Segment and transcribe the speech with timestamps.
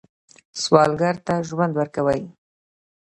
[0.61, 2.21] سوالګر ته ژوند ورکوئ